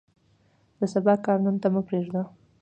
[0.79, 2.23] د سبا کار نن ته مه پرېږدئ.